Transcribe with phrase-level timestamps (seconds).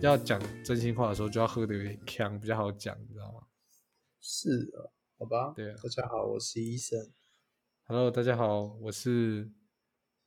[0.00, 3.48] 要讲真心话的时候，就要喝的有点呛，比较好讲，你知道吗？
[4.20, 4.86] 是啊，
[5.18, 5.52] 好吧。
[5.56, 7.10] 对啊大家好，我是医生。
[7.82, 9.50] Hello，大家好，我是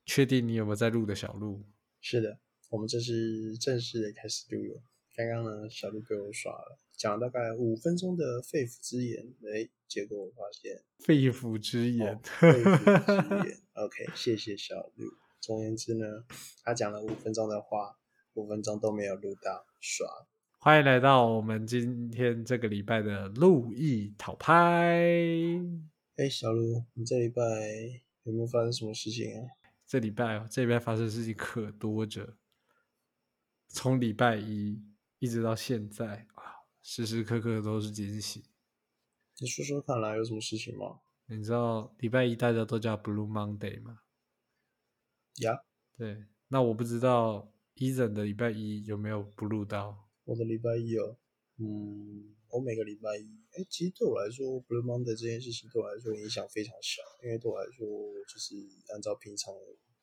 [0.05, 1.63] 确定你有没有在录的小鹿。
[2.01, 4.83] 是的，我们这是正式的开始录了。
[5.15, 13.57] 刚刚呢，小鹿被我耍了，讲了大概五分钟的肺腑之言，哎，结果我发现肺腑之言，哦肺腑之言。
[13.75, 15.13] OK，谢谢小鹿。
[15.39, 16.25] 总而言之呢，
[16.61, 17.97] 他讲了五分钟的话，
[18.41, 20.09] 五分钟都没有录到，爽。
[20.57, 24.99] 欢迎来到我们今天这个礼拜的路易讨拍。
[26.17, 27.43] 哎，小卢，你这礼拜
[28.23, 29.45] 有没有发生什么事情啊？
[29.85, 32.35] 这礼拜哦，这礼拜发生的事情可多着，
[33.67, 34.81] 从礼拜一
[35.19, 38.45] 一直到现在啊，时时刻刻都是惊喜。
[39.37, 40.99] 你说说看来，有什么事情吗？
[41.27, 43.99] 你知道礼拜一大家都叫 Blue Monday 吗？
[45.41, 45.61] 呀、
[45.95, 47.51] 对，那我不知道
[47.81, 50.07] Eason 的礼拜一有没有 Blue 到？
[50.25, 51.17] 我的礼拜一哦，
[51.57, 57.87] 嗯，我每个礼拜一，哎，其实对我来说，Blue Monday 这件事情对我来说影响非常小，因为对我来说
[58.31, 58.53] 就是
[58.93, 59.51] 按照平常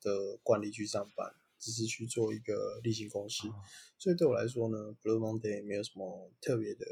[0.01, 3.55] 的惯例去上班，只是去做一个例行公事，哦
[3.97, 6.85] 所以对我来说呢，Blue Monday 没有什么特别的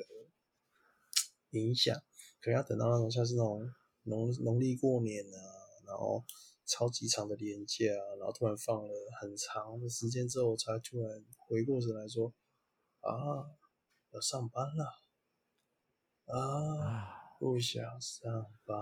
[1.49, 2.01] 影响，
[2.39, 3.69] 可能要等到那种像是那种
[4.03, 5.37] 农农历过年啊，
[5.85, 6.23] 然后
[6.67, 12.33] 超级长的连假啊，然后突然放了很长的时间之后，才突然回过神来说。
[12.99, 13.47] 啊，
[14.11, 14.85] 要上班了
[16.25, 17.09] 啊，啊，
[17.39, 18.29] 不想上
[18.65, 18.77] 班。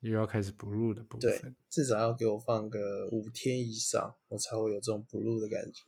[0.00, 5.82] 又要开始 Blue 的部对分。，至少要给我放个五天以上，我才会有这种不录的感觉。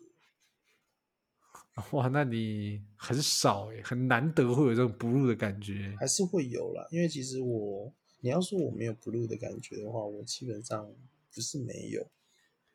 [1.96, 5.96] 哇，那你很少诶，很难得会有这种 Blue 的感觉。
[5.98, 10.94] 还是会有啦，因为其实我，你要说我没有 blue 的感觉的话，我基本上
[11.34, 12.10] 不是没有，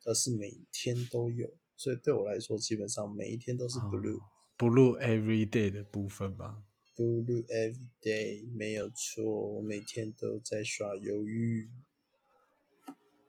[0.04, 1.54] 而是每天都有。
[1.76, 4.20] 所以对我来说，基本上每一天都是 blue、
[4.56, 6.62] Blue Every Day 的部分吧。
[6.96, 11.68] blue every day 没有错，我每天都在耍鱿鱼。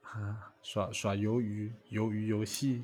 [0.01, 2.83] 啊，耍耍鱿鱼，鱿鱼游戏。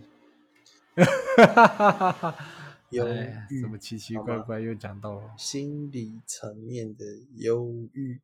[2.89, 7.05] 忧 哎呀郁怎么奇奇怪怪又讲到了心理层面的
[7.37, 8.21] 忧郁。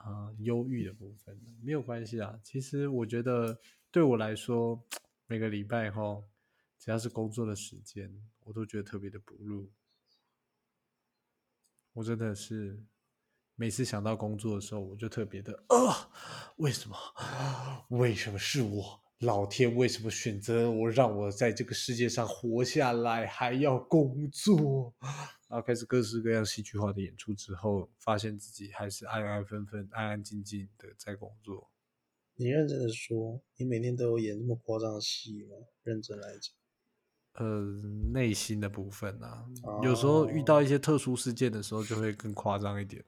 [0.00, 1.38] 啊忧郁的部分？
[1.62, 2.38] 没有关系啊。
[2.42, 3.58] 其实我觉得
[3.90, 4.82] 对我来说，
[5.26, 6.22] 每个礼拜哈，
[6.78, 8.10] 只要是工作的时间，
[8.40, 9.70] 我都觉得特别的不入。
[11.92, 12.82] 我真的是
[13.56, 16.10] 每次想到工作的时候，我就特别的啊，
[16.56, 16.96] 为什么？
[17.90, 19.00] 为什么是我？
[19.18, 24.94] 老天为什么选择我，让我在这个世界上活下来，还要工作？
[25.50, 31.68] 然后开始各式各样戏剧化的演出之后，发现自己还是安安分分、安安静静的在工作。
[32.36, 35.56] 你认真的说，你每天都有演这么夸张的戏吗？
[35.82, 36.54] 认真来讲，
[37.44, 37.60] 呃，
[38.12, 39.44] 内心的部分啊，
[39.82, 43.04] 有时候遇到一些特殊事件的时候，就会更夸张一点。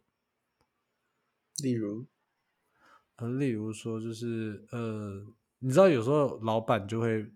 [1.63, 2.05] 例如，
[3.17, 5.25] 呃，例如说，就是呃，
[5.61, 7.31] 你知道有时候老板就会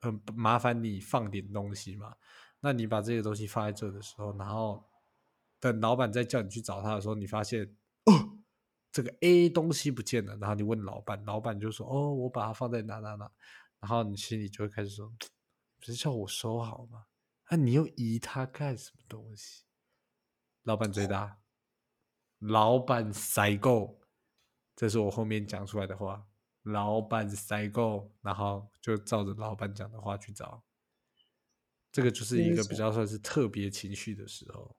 [0.00, 2.14] 很、麻烦你放点东西嘛，
[2.64, 4.88] 那你把这些东西放在这的时候，然后
[5.58, 7.64] 等老板再叫你去找他的时候，你发现
[8.04, 8.38] 哦，
[8.92, 13.30] 这个 A 东西不见了，然后你问老板，老板就说哦，我把它放在哪哪哪，
[13.80, 15.12] 然后你心里就会开始说，
[15.80, 17.06] 不是叫我收好吗？
[17.50, 19.64] 那、你又移它干什么东西？
[20.62, 21.38] 老板最大。
[22.38, 24.00] 老板塞够，
[24.74, 26.26] 这是我后面讲出来的话。
[26.62, 30.64] 老板塞够，然后就照着老板讲的话去找。
[31.92, 34.74] 这个就是一个比较算是特别情绪的时候。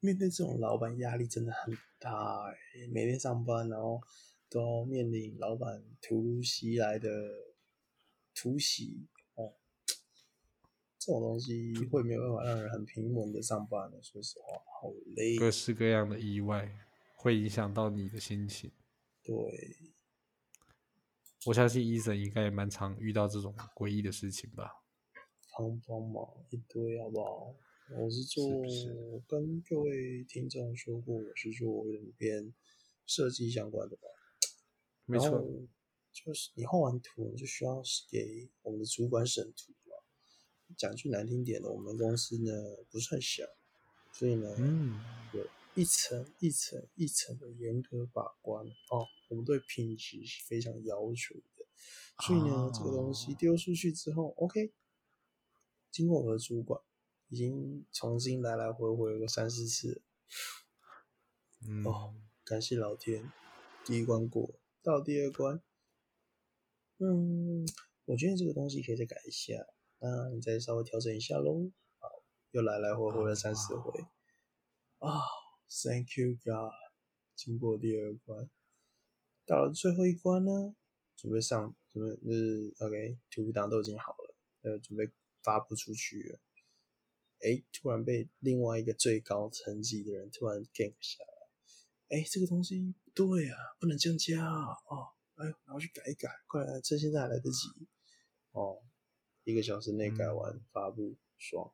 [0.00, 2.54] 面对这种老板压力真的很大哎、
[2.92, 3.98] 每天上班，然后
[4.50, 7.08] 都要面临老板突如其来的
[8.34, 9.06] 突袭
[9.36, 9.54] 哦，
[10.98, 14.02] 这种东西会没有办法让人很平稳的上班的。
[14.02, 15.36] 说实话，好累。
[15.38, 16.70] 各式各样的意外
[17.16, 18.70] 会影响到你的心情。
[19.22, 19.34] 对，
[21.46, 24.83] 我相信医生应该也蛮常遇到这种诡异的事情吧？
[25.56, 27.54] 帮帮忙一堆好不好？
[27.96, 28.44] 我是做
[29.28, 32.52] 跟各位听众说过，我是做影片
[33.06, 34.02] 设计相关的吧。
[35.04, 35.44] 没错，
[36.12, 39.96] 就是你画完图，你就需要给我们的主管审图嘛。
[40.76, 42.50] 讲句难听点的，我们公司呢
[42.90, 43.44] 不算小，
[44.12, 44.98] 所以呢，嗯，
[45.34, 49.06] 有一层一层一层的严格把关哦。
[49.28, 51.66] 我们对品质是非常要求的，
[52.24, 54.72] 所以呢，这个东西哦丢出去之后，OK，
[55.94, 56.82] 经过我的主管，
[57.28, 60.02] 已经重新来来回回个三四次了。
[61.68, 63.30] 嗯，哦感谢老天，
[63.84, 65.62] 第一关过，到第二关，
[66.98, 67.64] 嗯，
[68.06, 69.54] 我觉得这个东西可以再改一下，
[70.00, 71.70] 那你再稍微调整一下喽。
[72.00, 72.08] 好，
[72.50, 74.04] 又来来回回了三四回。
[74.98, 75.20] 啊
[75.68, 76.72] ，Thank you God，
[77.36, 78.50] 经过第二关，
[79.46, 80.74] 到了最后一关呢，
[81.14, 85.08] 准备上，准备就是 OK，图档都已经好了，呃，准备
[85.44, 86.40] 发布出去了。
[87.40, 92.16] 哎，突然被另外一个最高层级的人突然 gank 下来。
[92.16, 94.76] 哎，这个东西不对啊，不能这样加啊！
[94.88, 97.68] 哦，哎，然后去改一改，快来，趁现在还来得及。
[98.52, 98.82] 哦，
[99.44, 101.70] 一个小时内改完发布，爽，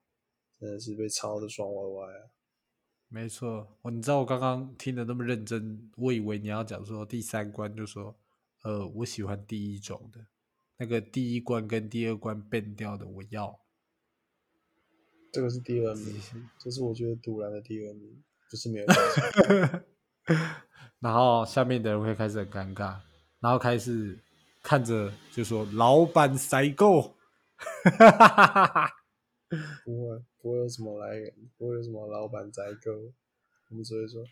[0.58, 2.30] 真的是被抄的爽歪歪啊！
[3.08, 8.18] 没错，我你知道我刚刚听的那么认真，我以为你要讲说第三关就说，
[8.62, 10.26] 呃，我喜欢第一种的，
[10.80, 13.60] 那个第一关跟第二关变掉的我要。
[15.30, 16.18] 这个是第二名，
[16.58, 18.86] 这是我觉得堵然的第二名，不是没有。
[20.98, 22.98] 然后下面的人会开始很尴尬，
[23.40, 24.18] 然后开始
[24.62, 27.14] 看着就说：“老板塞够。”
[29.84, 32.90] 不会，不会有什么来源，不会有什么老板宰够。
[33.68, 34.24] 我们只会说：“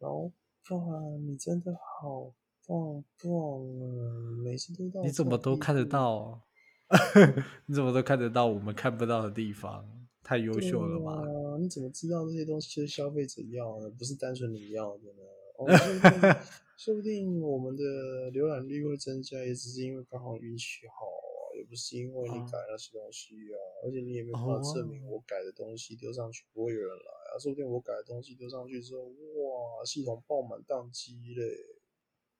[0.00, 0.30] 老
[0.68, 2.34] 板，你真的好
[2.68, 3.32] 棒棒
[3.80, 4.44] 啊！
[4.44, 6.42] 每次都到。”你怎么都看得到？
[7.66, 9.84] 你怎么都看得到我们看不到的地方？
[10.22, 11.24] 太优秀了吧？
[11.58, 15.24] 你怎么知道这些东西是消费者要的，不是单纯你要的呢？
[16.76, 23.56] 说不定我们的浏览率会增加，也只是因为刚好运气好啊，也不是因为你改那些东西啊。
[23.84, 27.38] 而且你也没办法证明我改的东西丢上去不会有人来啊。
[27.40, 31.42] 说不定我改的东西丢上去之后，哇，系统爆满宕机嘞！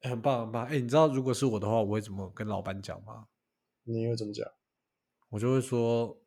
[0.02, 0.66] 很棒很棒。
[0.66, 3.26] 哎，你知道如果是我的话，我会怎么跟老板讲吗？
[3.84, 4.46] 你会怎么讲？
[5.30, 6.20] 我就会说，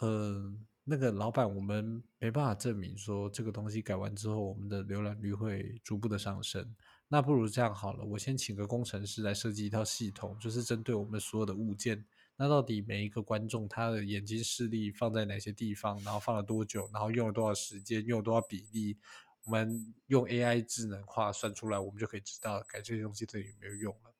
[0.00, 0.66] 嗯。
[0.86, 6.76] 那个老板，我们没办法证明说这个东西改完之后，我们的浏览率会逐步的上升。
[7.08, 12.04] 那不如这样好了，我先请个工程师来设计一套系统，就是针对我们所有的物件。
[12.36, 18.98] 那到底每一个观众他的眼睛视力放在哪些地方，然后放了多久，然后用了多少时间，用了多少比例，
[19.44, 24.14] 我们用 AI 智能化算出来，我们就可以知道改这些东西有没有用了。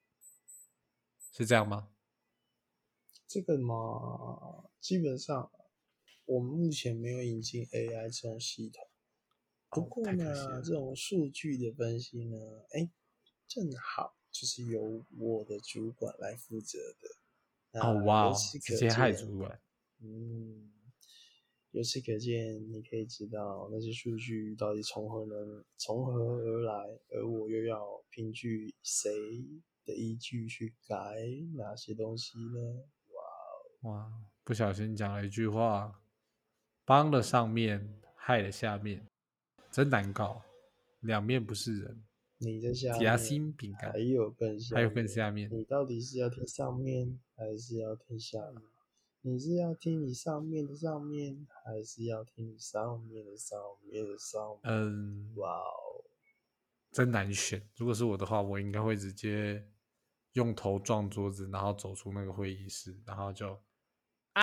[1.32, 1.90] 是这样吗？
[3.26, 5.50] 这个嘛，基本上。
[6.26, 8.88] 我们目前没有引进 AI 这种系统，
[9.68, 12.38] 不过呢，这种数据的分析呢，
[12.70, 12.90] 哎，
[13.46, 17.78] 正好就是由我的主管来负责的。
[17.78, 19.60] 哦哇，直接害主管。
[19.98, 20.72] 嗯，
[21.74, 26.72] 由此可见，你可以知道那些数据到底从何能从何而来，
[27.10, 29.10] 而我又要凭据谁
[29.84, 30.96] 的依据去改
[31.56, 32.84] 哪些东西呢？
[33.82, 34.12] 哇哇，
[34.44, 36.00] 不小心讲了一句话。
[36.84, 39.04] 帮了上面，害了下面，
[39.72, 40.42] 真难搞，
[41.00, 42.04] 两面不是人。
[42.38, 45.50] 你在下面，夹心饼干，还有更下，还有更下面。
[45.50, 48.62] 你到底是要听上面，还是要听下面？
[49.26, 54.70] 你是要听你上面的上面，还是要听你上面的上面的上面？
[54.70, 56.04] 嗯，哇哦，
[56.92, 57.66] 真难选。
[57.76, 59.66] 如果是我的话，我应该会直接
[60.34, 63.58] 用头撞桌子，然后走出那个会议室，然后就。
[64.34, 64.42] 啊，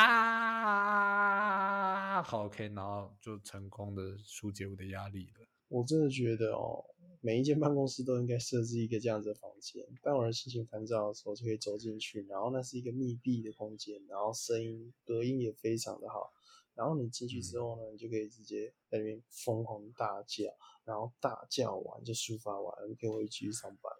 [2.23, 5.45] 好，OK，然后就成功的疏解我的压力了。
[5.67, 6.83] 我真的觉得哦，
[7.21, 16.31] 每一间办公室都应该设置一个这样子的房间，当我人心情烦躁的时候就可以走进去，然后那是一个密闭的空间，然后声音隔音也非常的好，
[16.75, 20.45] 然后你进去之后呢，你就可以直接在里面疯狂大叫，
[20.83, 23.91] 然后大叫完就抒发完，你可以回去上班。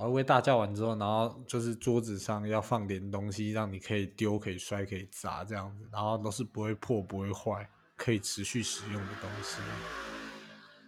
[0.00, 9.60] 而微大叫完之后，然后就是桌子上要放点东西，让你可以丢、可以摔、可以砸这样子，然后都是不会破、不会坏，可以持续使用的东西。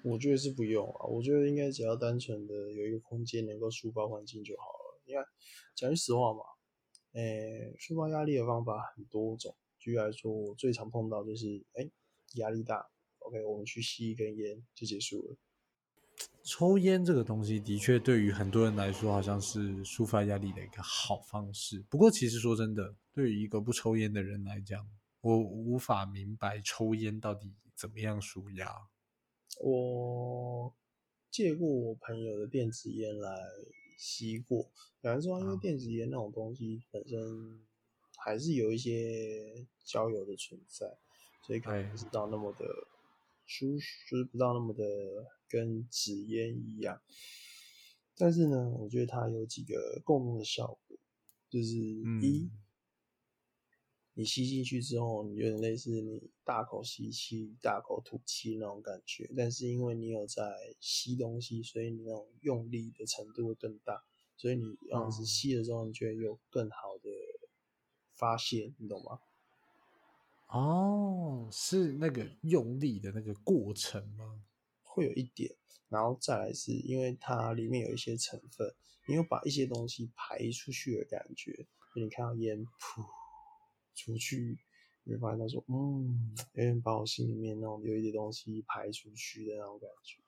[0.05, 5.02] 我觉得是不用啊，我觉得应该只要单纯的有一个空间能够抒发环境就好了。
[5.05, 5.25] 你看，
[5.75, 6.40] 讲句实话嘛，
[7.14, 9.52] 诶，抒发压力的方法很多种。
[9.81, 11.90] 举例来说，我最常碰到就是，哎，
[12.37, 12.88] 压力大
[13.19, 15.37] ，OK，我们去吸一根烟就结束了。
[16.42, 21.85] 抽烟这个东西的确对于很多人来说，好像是抒发压力的一个好方式。
[21.90, 24.88] 不过，其实说真的，对于一个不抽烟的人来讲，
[25.20, 28.75] 我无法明白抽烟到底怎么样舒压。
[29.61, 30.75] 我
[31.30, 33.38] 借过我朋友的电子烟来
[33.99, 34.70] 吸过，
[35.02, 37.61] 有人说因为电子烟那种东西本身
[38.16, 40.87] 还是有一些焦油的存在，
[41.47, 42.64] 所以可能不知道那么的
[43.44, 43.78] 舒，
[44.09, 44.82] 就是不知道那么的。
[45.50, 47.02] 跟纸烟一样，
[48.16, 50.97] 但是呢，我觉得它有几个共同的效果，
[51.49, 51.76] 就是
[52.23, 52.49] 一，
[54.14, 64.04] 你吸进去之后，你有点类似你大口吸气、大口吐气那种感觉，但是因为你有在吸东西，所以你那种用力的程度会更大，
[64.37, 67.11] 所以你样子吸的时候，你觉得有更好的
[68.12, 69.21] 发泄，你懂吗？
[70.49, 74.45] 哦，是那个用力的那个过程吗？
[74.92, 75.54] 会有一点，
[75.88, 78.75] 然后再来是因为它里面有一些成分，
[79.06, 83.06] 你有把一些东西排出去的感觉，就你看到烟噗
[83.94, 84.59] 出去，
[85.04, 90.20] 你会发现他说，嗯，有点把我心里面那种有一点东西排出去的那种感觉。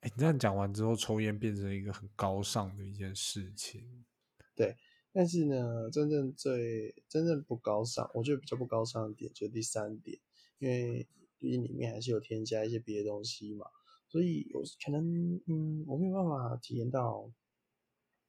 [0.00, 4.04] 哎，你这样讲完之后，抽烟变成一个很高尚的一件事情。
[4.54, 4.76] 对，
[5.12, 10.18] 但是呢，真正最真正不高尚，我觉得比较不高尚的点就是第三点，
[10.58, 11.06] 因为
[11.42, 13.66] 毕竟里面还是有添加一些别的东西嘛，
[14.08, 17.30] 所以有可能，嗯，我没有办法体验到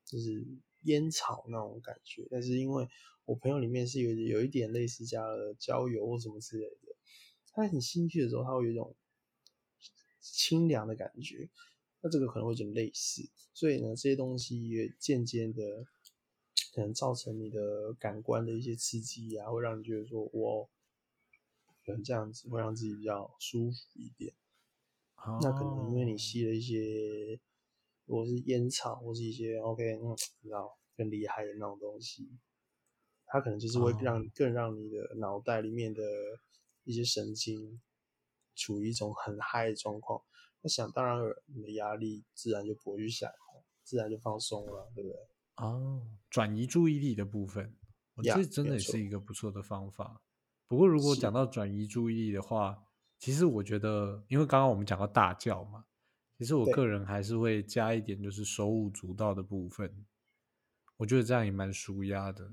[0.06, 0.46] 就是
[0.82, 2.28] 烟草那种感觉。
[2.30, 2.88] 但是因为
[3.26, 6.96] 我朋友里面是有有一点类似加了焦油或什么之类的，
[7.54, 8.96] 他很兴趣的时候，他会有一种。
[10.26, 11.50] 清凉的感觉，
[12.00, 15.86] 那这个可能会有点类似，所以呢，这些东西也渐渐的
[16.74, 20.70] 可能造成你的感官的一些刺激啊，会让你觉得说，我
[21.86, 24.34] 可能这样子会让自己比较舒服一点。
[25.42, 27.40] 那可能因为你吸了一些，
[28.06, 30.12] 如果是烟草或是一些 OK，嗯，
[30.42, 32.30] 你知道更厉害的那种东西，
[33.26, 36.02] 它可能就是会让更让你的脑袋里面的
[36.84, 37.82] 一些神经。
[38.56, 40.22] 处于一种很嗨的状况，
[40.62, 43.28] 那想当然尔，你的压力自然就不会去想，
[43.84, 45.18] 自然就放松了，对不对？
[45.56, 47.76] 哦，转移注意力的部分，
[48.24, 50.22] 这真的是一个不错的方法。
[50.68, 52.84] 不过，如果讲到转移注意力的话，
[53.20, 55.86] 其实我觉得，因为刚刚我们讲到大叫嘛，
[56.38, 60.06] 其实我个人还是会加一点，就是手舞足蹈的部分，
[60.98, 62.52] 我觉得这样也蛮舒压的。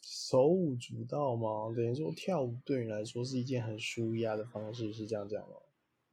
[0.00, 1.72] 手舞足蹈吗？
[1.76, 5.54] 等于说跳舞对你来说是一件很舒压的方式，是这样讲吗？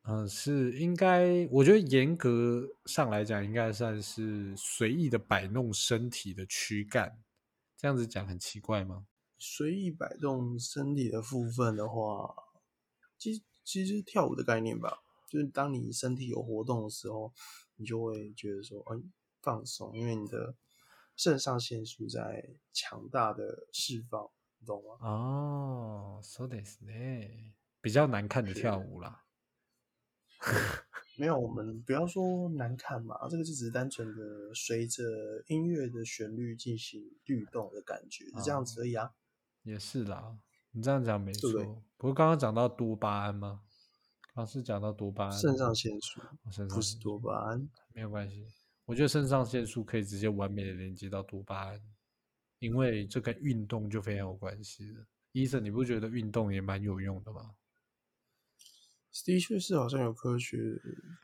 [0.03, 7.21] 嗯，是应该，我觉得严格上来讲，应该算是随意的摆弄身体的躯干。
[7.75, 9.05] 这样子讲很奇怪吗？
[9.39, 12.35] 随意摆动身体的部分的话，
[13.17, 17.33] 其实其实跳舞的概念吧，就是当你身体有活动的时候，
[17.77, 20.55] 你就会觉得说，嗯，放松，因为你的。
[21.21, 25.05] 肾上腺素在强大的释放，你懂吗？
[25.05, 26.89] 哦，so this 呢，
[27.81, 29.25] 比较难看的跳舞啦。
[31.17, 35.03] 没有，我们不要说难看嘛，这个就只是单纯的随着
[35.47, 39.13] 音乐的旋律进行律动的感觉，是这样子而已啊。
[39.69, 40.37] 也是啦，
[40.71, 41.51] 你这样讲没错。
[41.97, 43.61] 不过刚刚讲到多巴胺吗？
[44.33, 46.21] 刚是讲到多巴胺，肾上腺素，
[46.69, 48.45] 不是多巴胺，没有关系。
[48.85, 51.81] 我觉得肾上腺素可以直接完美的连接到多巴胺，
[52.59, 55.05] 因为这跟运动就非常有关系了。
[55.33, 57.55] 医生，你不觉得运动也蛮有用的吗？
[59.25, 60.57] 的确是，好像有科学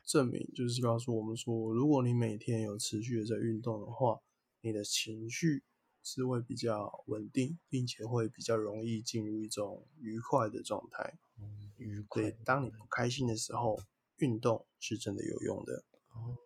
[0.04, 4.20] 证明，就是告诉我们说，如果你每天有持续的在运动的话，
[4.60, 5.62] 你的情绪
[6.08, 11.18] 是会比较稳定，并且会比较容易进入一种愉快的状态。
[11.40, 12.22] 嗯，愉快。
[12.22, 13.76] 对，当你不开心的时候，
[14.18, 15.82] 运动是真的有用的。
[16.12, 16.38] 哦。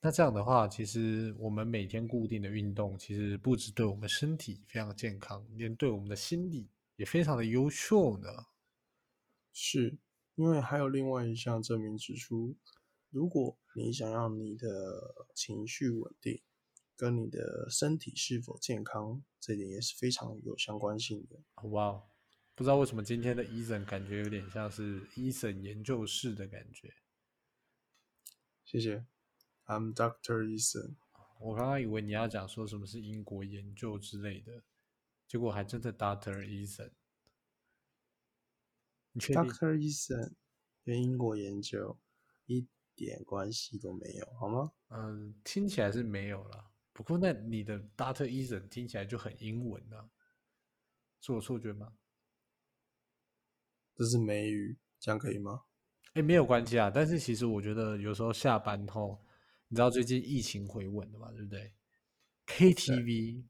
[0.00, 8.46] 那这样的话，其实我们每天固定的运动，其实不止对我们身体非常健康，连对我们的心理也非常的优秀呢。
[9.52, 9.98] 是
[10.36, 12.56] 因为还有另外一项证明指出，
[13.10, 16.40] 如果你想让你的情绪稳定，
[16.98, 21.68] 跟你的身体是否健康，这点也是非常有相关性的。
[21.68, 22.02] 哇，
[22.56, 26.92] 不知道为什么今天的医生感觉有点像是医生研究室的感觉。
[28.64, 29.06] 谢谢。
[29.66, 30.96] I'm Doctor Eason。
[31.38, 34.64] 我刚刚以为你要讲说什么是英国研究之类的，
[35.28, 36.90] 结果还真的 Doctor Eason。
[39.14, 40.32] Doctor Eason
[40.84, 41.96] 跟英国研究
[42.46, 44.72] 一点关系都没有，好吗？
[44.88, 46.72] 嗯，听起来是没有了。
[47.04, 50.10] 不过那你的 Doctor Eason 听起来就很英文啊，
[51.20, 51.92] 是我错觉吗？
[53.94, 55.62] 这是美语，这样可以吗？
[56.14, 56.90] 哎，没有关系啊。
[56.90, 59.24] 但是其实我觉得有时候下班后。
[59.68, 61.30] 你知道最近疫情回稳了嘛？
[61.30, 61.72] 对不对
[62.46, 63.44] ？KTV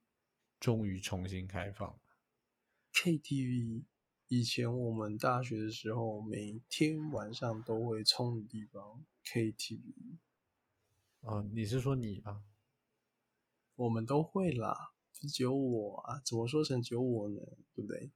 [0.61, 2.01] 终于重新开放了。
[2.93, 3.85] KTV
[4.27, 10.19] 以前我们大学的时候每天晚上都会冲的地方，KTV。
[11.21, 12.45] 哦，你是说你吗？
[13.79, 16.21] 我们都会啦，只有我啊？
[16.25, 17.41] 怎么说成只有我呢？
[17.77, 18.11] 对不对？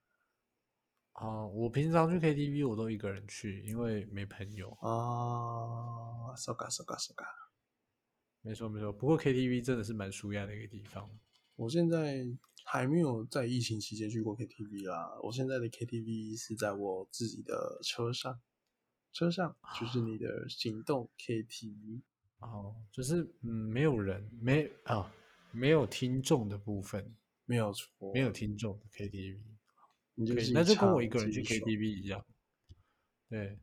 [1.13, 6.35] 啊，我平常去 KTV 我都一个人去，因为没朋友啊。
[6.37, 7.25] so ga so ga so ga。
[8.41, 11.09] 没错没错，不过 KTV 真的是蛮舒压的一个地方。
[11.55, 12.27] 我现在
[12.65, 15.17] 还没有在疫情期间去过 KTV 啦。
[15.23, 18.41] 我现在的 KTV 是在我自己的车上，
[19.13, 22.03] 车上就是你的行动 KTV。
[22.41, 25.13] 哦，就是嗯，没有人，没啊，
[25.53, 27.15] 没有听众的部分。
[27.45, 29.41] 没有错，没有听众的 KTV，
[30.15, 32.25] 你就那就跟我一个人去 KTV 一样。
[33.29, 33.59] 对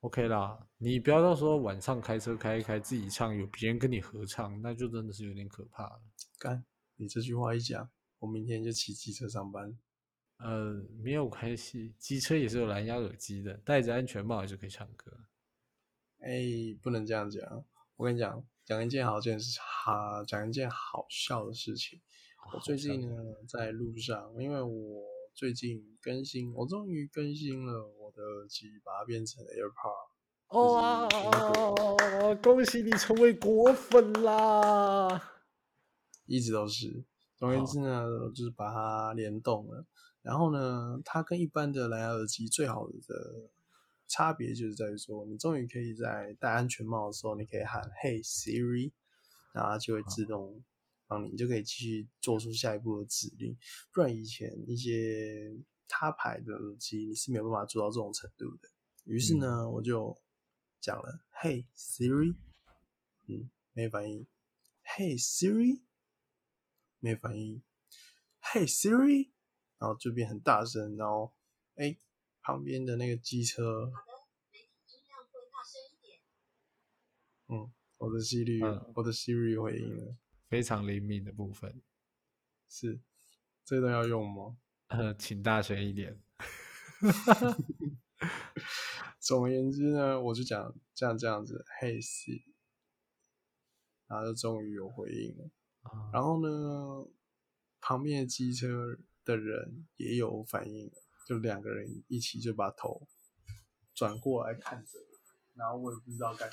[0.00, 6.00] ，OK 啦，你不要到时候晚上开车开一开自己唱，有别人跟你合唱，那就真的是有点可怕了。
[6.38, 6.64] 干，
[6.96, 7.90] 你这句话一讲，
[8.20, 9.76] 我明天就骑机车上班。
[10.38, 15.12] 呃，没有关系，机车也是有蓝牙耳机的，戴着安全帽也是可以唱歌。
[16.20, 16.42] 哎、
[16.80, 17.64] 不能这样讲。
[17.96, 22.00] 我跟你讲，讲一件好件事，哈，讲一件好笑的事情。
[22.52, 23.14] 我最近呢，
[23.48, 30.08] 在路上，因为我最近更新，我终于更新了我的耳机，把它变成 AirPod。
[30.48, 35.30] 哇就是苹，恭喜你成为果粉啦！
[36.26, 37.04] 一直都是。
[37.36, 38.04] 总而言之呢，
[38.34, 39.86] 就是把它联动了。
[40.22, 42.92] 然后呢，它跟一般的蓝牙耳机最好的
[44.08, 48.92] 差别就是在于说，你终于可以在戴安全帽的时候，你可以喊 “Hey Siri”，
[49.52, 50.64] 然后它就会自动
[51.06, 53.56] 帮你，你就可以继续做出下一步的指令。
[53.92, 55.56] 不然以前一些
[55.88, 58.68] 他牌的耳机你是没有办法做到这种程度的。
[59.04, 60.16] 于是呢，我就
[60.80, 62.36] 讲了 “Hey Siri”，
[63.28, 64.26] 嗯，没反应。
[64.84, 65.82] “Hey Siri”。
[66.98, 67.62] 没反应
[68.42, 69.30] ，Hey Siri，
[69.78, 71.32] 然后就变很大声，然后
[71.76, 71.96] 哎，
[72.46, 73.90] 旁边的那个机车，
[77.48, 80.16] 嗯，我的 Siri，、嗯我的 Siri 回应了，
[80.48, 81.82] 非常灵敏的部分，
[82.68, 83.00] 是，
[83.64, 84.58] 这段要用吗？
[84.86, 86.22] 呃，请大声一点。
[89.18, 92.44] 总而言之呢，我就讲这样这样子，Hey Siri，
[94.06, 95.50] 然后就终于有回应了。
[95.82, 97.08] 啊然后呢，
[97.80, 100.92] 旁边的机车的人也有反应，
[101.26, 103.04] 就两个人一起就把头
[103.92, 105.18] 转过来看着我，
[105.54, 106.48] 然后我也不知道该，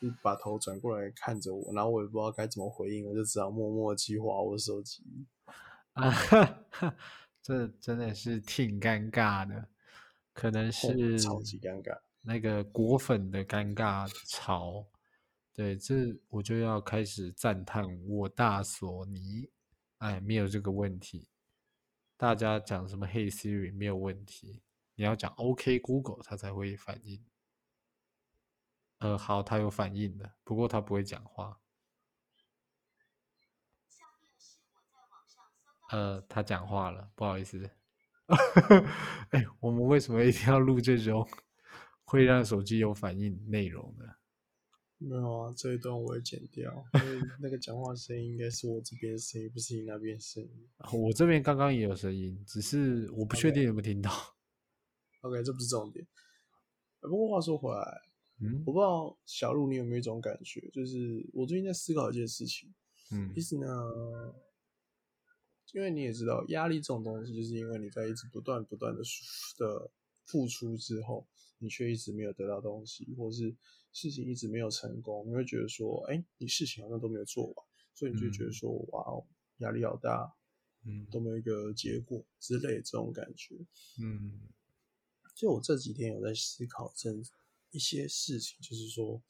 [0.00, 5.02] 就把头转过来看着我，然后我也不知道该怎么回应，我就只好默默地去划我的手机。
[5.94, 6.96] 啊， 哈哈，
[7.42, 9.68] 这真的是挺尴尬的，
[10.32, 11.98] 可能哦是超级尴尬。
[12.22, 14.86] 那个果粉的尴尬潮。
[15.52, 19.48] 对，这我就要开始赞叹我大索尼，
[19.98, 21.28] 哎，没有这个问题。
[22.24, 24.62] 大家讲什么 Hey Siri 没有问题，
[24.94, 27.22] 你要讲 OK Google 它才会反应。
[28.96, 31.60] 呃，好，它有反应的，不过它不会讲话。
[35.90, 37.70] 呃，它讲话了，不好意思。
[39.28, 41.28] 哎，我们为什么一定要录这种
[42.04, 44.06] 会让手机有反应内容呢？
[44.98, 50.68] 没有啊，这一段我会剪掉，因为那个讲话声音应该是我这边声音，不是你那边声音。
[50.92, 54.10] 我这边刚刚也有声音，只是我不确定有没有听到。
[55.22, 56.06] OK，这不是重点。
[57.00, 58.00] 不过话说回来，
[58.40, 62.72] 嗯我不知道小鹿你有没有一种感觉，就是我最近在思考一件事情。
[63.10, 63.66] 嗯其实呢，
[65.72, 69.02] 因为你也知道，压力这种东西，就是因为你在一直不断不断的
[69.58, 69.90] 的
[70.24, 71.26] 付出之后，
[71.58, 73.54] 你却一直没有得到东西，或是
[73.92, 79.26] 事情一直没有成功，你会觉得说，哎、你事情好像都没有做完，所以你就觉得说，哇哦，
[79.58, 80.34] 压力好大，
[80.84, 81.06] 嗯。
[81.10, 83.56] 都没有一个结果之类的这种感觉。
[84.00, 84.40] 嗯。
[85.34, 87.10] 就我这几天有在思考这
[87.70, 89.22] 一些事情，就是说，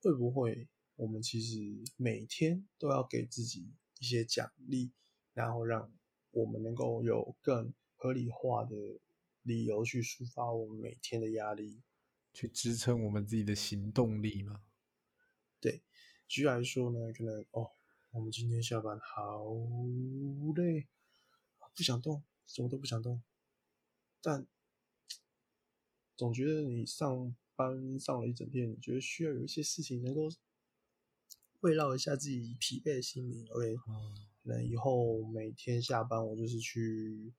[0.00, 1.56] 会不会我们其实
[1.96, 4.92] 每天都要给自己一些奖励，
[5.34, 5.92] 然后让
[6.30, 8.76] 我们能够有更合理化的
[9.42, 11.82] 理由去抒发我们每天的压力。
[12.32, 14.62] 去支撑我们自己的行动力嘛。
[15.58, 15.82] 对
[16.28, 17.72] 举例来说呢，可能哦，
[18.10, 19.44] 我们今天下班好
[20.54, 20.86] 累，
[21.74, 23.22] 不想动，什么都不想动，
[24.20, 24.46] 但
[26.16, 30.28] 总觉得你上班上了一整天，你觉得需要有一些事情能够
[31.60, 33.48] 慰劳一下自己疲惫的心灵。
[33.50, 37.34] OK，哦可能以后每天下班我就是去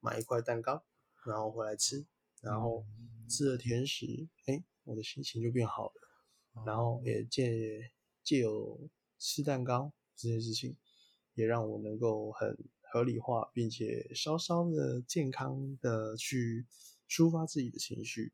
[0.00, 0.84] 买一块蛋糕，
[1.26, 2.04] 然后回来吃，
[2.40, 2.84] 然后
[3.28, 6.64] 吃了甜食，哎，我的心情就变好了。
[6.64, 7.90] 然后也借
[8.22, 10.76] 借由吃蛋糕这件事情，
[11.34, 12.56] 也让我能够很
[12.92, 16.66] 合理化，并且稍稍的健康的去
[17.08, 18.32] 抒发自己的情绪，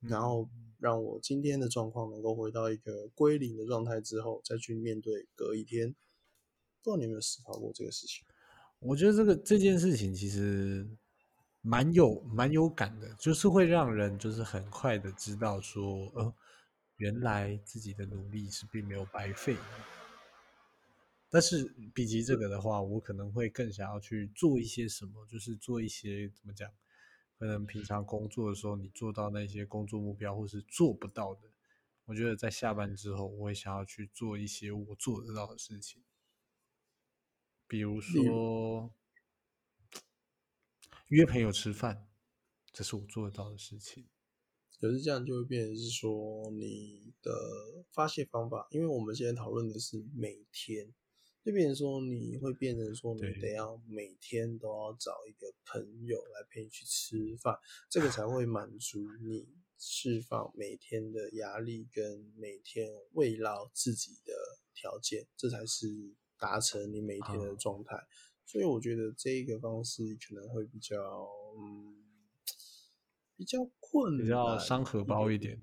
[0.00, 5.94] 然后让我今天的状况能够回到一个归零的状态之后，再去面对隔一天。
[6.82, 8.26] 不知道你有没有思考过这个事情？
[8.80, 10.84] 我觉得这个这件事情其实
[11.62, 16.34] 蛮有蛮有感的，就是会让人就是很快的知道说，呃，
[16.96, 19.60] 原来自己的努力是并没有白费的。
[21.30, 26.70] 但是比起这个的话，我可能会更想要去做一些什么，就是做一些怎么讲，
[27.38, 31.48] 可能平常工作的时候你做到那些工作目标或是做不到的，
[32.04, 36.02] 我觉得在下班之后，我会想要去做一些我做得到的事情。
[37.66, 38.92] 比如说，
[41.12, 42.08] 约朋友吃饭，
[42.72, 44.08] 这是我做得到的事情。
[44.80, 50.90] 可是这样就会变成是说你的发泄方法，因为我们现在讨论的是每天，
[51.44, 57.58] 就变成说你会变成说你得要每天都要找一个朋友来陪你去吃饭，
[57.90, 59.46] 这个才会满足你
[59.76, 64.32] 释放每天的压力跟每天慰劳自己的
[64.72, 68.02] 条件，这才是达成你每天的啊状态。
[68.52, 70.94] 所以我觉得这一个方式可能会比较
[71.56, 71.96] 嗯
[73.34, 75.58] 比较困难，比较伤荷包一点。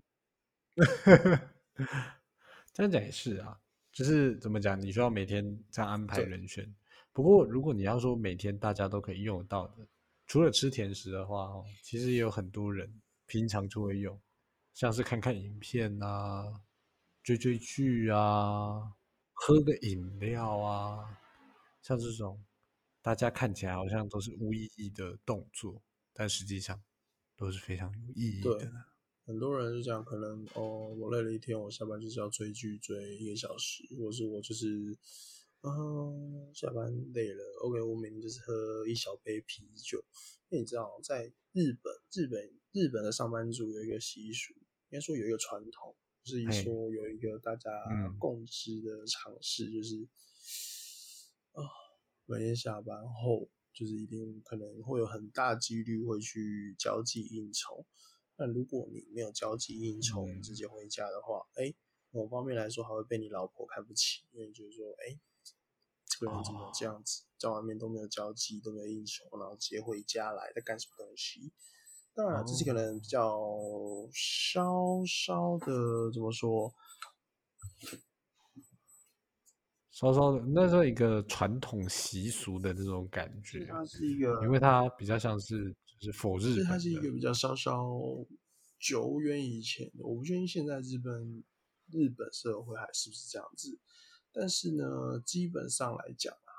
[2.73, 3.59] 这样讲也是啊，
[3.91, 6.75] 就是怎么讲，你需要每天这样安排人选。
[7.13, 9.87] 不过，如果你要说每天大家都可以用得到的，
[10.25, 12.91] 除了吃甜食的话，哦，其实也有很多人
[13.27, 14.19] 平常就会用，
[14.73, 16.59] 像是看看影片啊、
[17.21, 18.81] 追追剧啊、
[19.33, 21.19] 喝个饮料啊，
[21.83, 22.43] 像这种
[23.01, 25.81] 大家看起来好像都是无意义的动作，
[26.13, 26.81] 但实际上
[27.37, 28.71] 都是非常有意义对的。
[29.25, 34.97] 很多人就讲，可能哦，我累了一天，我下班就是要追剧追一个小时，或是我就是，
[35.61, 40.03] 嗯，下班累了，OK，我每天就是喝一小杯啤酒。
[40.49, 44.51] 因为你知道，在日本，日本日本的上班族有一个习俗，
[44.89, 50.09] 应该说有一个传统，就是嘿说有一个大家嗯共知的常识，就是啊、
[52.29, 57.87] 每天下班后，就是一定可能会有很大几率会去交际应酬。
[58.35, 61.73] 那如果你没有交际应酬，直接回家的话，哎、
[62.11, 65.19] 某方面来说还会被你老婆看不起，因为就是说，哎、
[66.05, 71.51] 这个人怎么这样子，在外面都没有交际，都没有应酬，然后直接回家来在干什么东西？
[72.13, 73.41] 当然，这是可能比较
[74.13, 76.71] 稍稍的怎么说？
[79.99, 87.85] 稍稍的，那是一个传统习俗的那种感觉，它是一个，因为它比较像是就是否日本它是一个，比较稍稍
[88.79, 91.43] 久远以前的，我不确定现在日本
[91.91, 93.77] 日本社会还是不是这样子，
[94.31, 96.51] 但是呢，基本上来讲啊，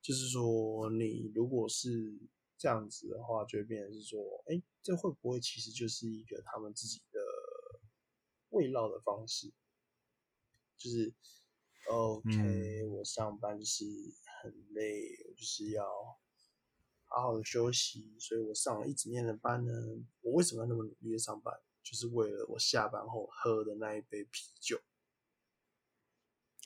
[0.00, 2.16] 就是说你如果是
[2.56, 7.18] 这样子的话，就会变成是说，哎，这会不会其实就是一个他们自己的
[8.50, 9.52] 慰劳的方式？
[10.76, 11.12] 就是
[11.88, 13.84] ，OK，、嗯我上班就是
[14.42, 15.84] 很累，我就是要
[17.06, 19.72] 好好的休息，所以我上了一整天的班呢。
[20.22, 21.54] 我为什么要那么努力的上班？
[21.82, 24.80] 就是为了我下班后喝的那一杯啤酒，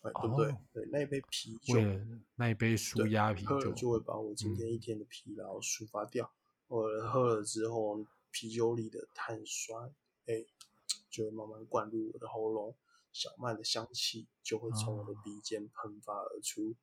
[0.03, 0.53] 哎，对不对？
[0.53, 6.33] 哦对，那一杯啤酒，为了那一杯舒压啤酒，就会把我今天嗯一天的疲劳抒发掉。
[6.69, 9.93] 我喝了之后，啤酒里的碳酸，
[10.27, 10.47] 哎，
[11.11, 12.77] 就会慢慢灌入我的喉咙，
[13.19, 16.77] 小麦的香气就会从我的哦鼻尖喷发而出。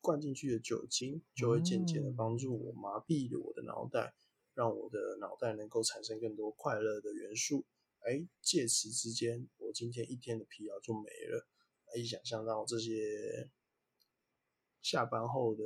[0.00, 4.12] 灌进去的酒精就会渐渐的嗯帮助我麻痹了我的脑袋，
[4.54, 7.64] 让我的脑袋能够产生更多快乐的元素。
[8.00, 11.46] 哎，借此之间，我今天一天的疲劳就没了。
[11.94, 13.48] 一想象到这些
[14.80, 15.62] 下班后的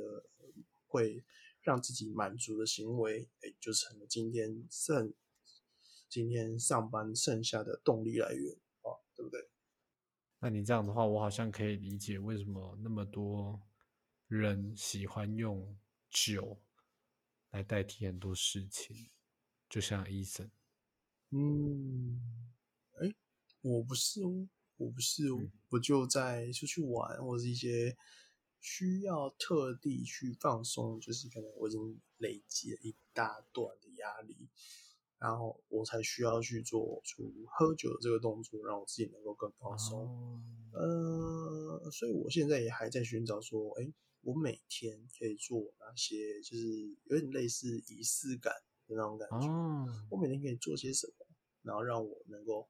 [0.85, 1.23] 会
[1.63, 5.11] 让自己满足的行为，哎，就成了今天剩
[6.07, 9.49] 今天上班剩下的动力来源啊，对不对？
[10.47, 13.61] 那你这样的话，我好像可以理解为什么那么多
[14.27, 15.77] 人喜欢用
[16.09, 16.63] 酒
[17.49, 19.09] 来代替很多事情，
[19.67, 20.49] 就像医生，
[21.31, 22.21] 嗯，
[22.93, 23.13] 哎，
[23.59, 25.51] 我不是哦，我不是哦，嗯。
[25.67, 27.97] 我就在出去玩或是一些
[28.61, 34.47] 需要特地去放松，就是可能我已经累积了一大段的压力，
[35.19, 39.99] 然后我才需要去做出喝酒的这个动作，让我自己能够更放松。
[39.99, 40.41] 哦，
[40.73, 48.53] 呃，所以我现在也还在寻找说，哎，我每天可以做哪些，就是有点类似仪式感
[48.87, 49.47] 的那种感觉。
[49.47, 51.25] 哦，我每天可以做些什么，
[51.63, 52.67] 然后让我能够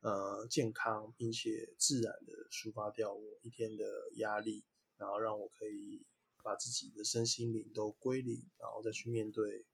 [0.00, 3.84] 呃健康并且自然的抒发掉我一天的
[4.18, 4.62] 压力，
[4.96, 6.06] 然后让我可以
[6.44, 9.66] 把自己的身心灵都归零，然后再去面对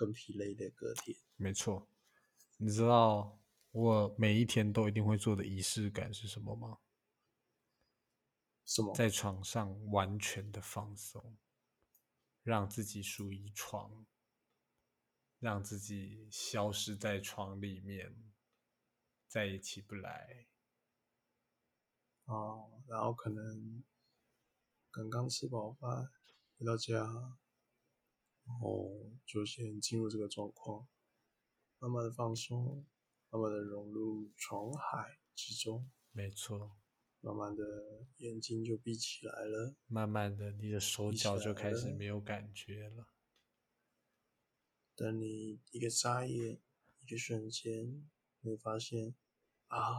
[0.00, 1.14] 更疲累的隔天。
[1.36, 1.86] 没错。
[2.56, 3.38] 你知道
[3.70, 6.78] 我每一天都一定会做的仪式感是什么吗？
[8.64, 8.94] 什么？
[8.94, 11.36] 在床上完全的放松，
[12.42, 14.06] 让自己属于床，
[15.38, 18.32] 让自己消失在床里面，
[19.28, 20.46] 再也起不来。
[22.24, 23.84] 哦，然后可能
[24.90, 26.10] 刚刚吃饱饭
[26.56, 27.38] 回到家，
[28.50, 28.90] 然后
[29.24, 30.88] 就先进入这个状况，
[31.78, 32.84] 慢慢的放松，
[33.30, 36.76] 慢慢的融入床海之中，没错，
[37.20, 37.64] 慢慢的
[38.16, 39.76] 眼睛就闭起来了。
[39.86, 43.06] 慢慢的，你的手脚就开始没有感觉了。
[44.96, 46.60] 等你一个眨眼，
[47.00, 48.10] 一个瞬间，
[48.40, 49.14] 你会发现
[49.68, 49.94] 啊，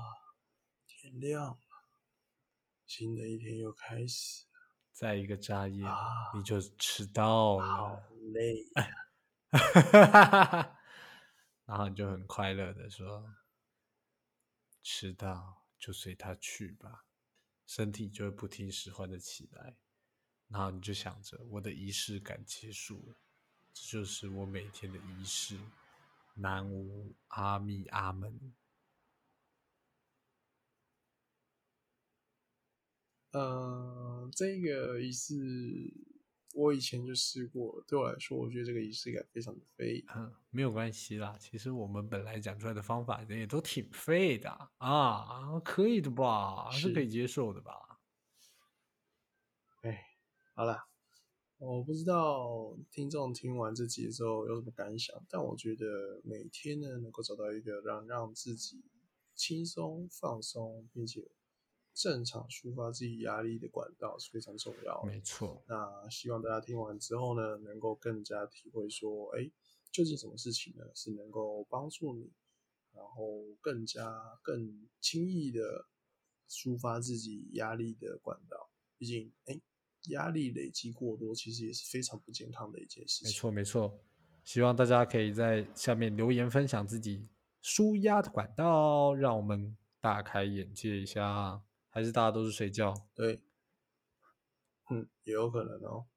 [0.86, 1.58] 天亮了，
[2.86, 4.52] 新的一天又开始了。
[4.92, 8.11] 再一个眨眼，啊你就迟到好了。
[11.66, 13.36] 然后你就很快乐的说
[14.84, 17.06] ：“迟到就随他去吧。”
[17.68, 19.78] 身体就会不听使唤的起来，
[20.50, 23.16] 然后你就想着我的仪式感结束了，
[23.74, 25.58] 这就是我每天的仪式。
[26.34, 28.54] 南无阿弥阿门。
[33.32, 35.34] 呃，这个仪式
[36.54, 40.04] 我以前就试过，对我来说，我觉得这个仪式感非常的废。
[40.16, 41.38] 嗯，没有关系啦。
[41.40, 46.70] 其实我们本来讲出来的方法也都挺废的啊，可以的吧？
[46.72, 47.74] 是可以接受的吧？
[49.82, 50.06] 哎，
[50.54, 50.86] 好啦，
[51.58, 58.84] 我不知道听众听完这集之后有什么感想，但我觉得每天呢能够找到一个让让自己
[59.34, 61.32] 轻松放松，并且
[61.94, 65.08] 正常抒发自己压力的管道是非常重要的。
[65.08, 69.52] 没错，那希望大家听完之后呢，能够更加体会说，哎，
[69.92, 72.32] 究竟什么事情呢是能够帮助你，
[72.94, 75.88] 然后更加更轻易的
[76.50, 78.70] 抒发自己压力的管道。
[78.98, 79.60] 毕竟，哎，
[80.10, 83.28] 压力累积过多，其实也是非常不健康的一件事情。
[83.28, 84.00] 没错，没错。
[84.44, 87.28] 希望大家可以在下面留言分享自己
[87.62, 91.62] 舒压的管道，让我们大开眼界一下。
[91.92, 92.94] 还是大家都是睡觉？
[93.14, 93.42] 对，
[94.90, 96.08] 嗯，也有可能哦。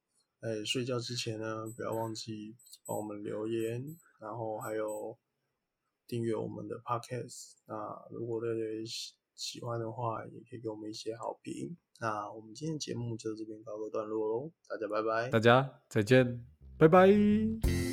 [0.40, 2.56] 哎，睡觉之前呢，不要忘记
[2.86, 3.84] 帮我们留言，
[4.20, 5.18] 然后还有
[6.06, 7.56] 订阅我们的 podcast。
[7.66, 7.74] 那
[8.10, 11.76] 如果对对喜喜欢的话，也可以给我们一些好评。
[12.00, 15.30] 那我们今天的节目就到这边告个段落喽，大家拜拜。
[15.30, 16.44] 大家再见，
[16.78, 17.83] 拜拜。